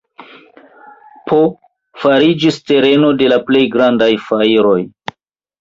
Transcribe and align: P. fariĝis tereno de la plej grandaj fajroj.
P. 1.27 1.35
fariĝis 2.05 2.57
tereno 2.71 3.13
de 3.21 3.29
la 3.35 3.41
plej 3.51 3.63
grandaj 3.77 4.11
fajroj. 4.31 4.79